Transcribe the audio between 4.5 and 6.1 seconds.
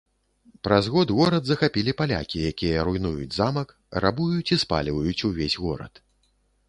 і спальваюць увесь горад.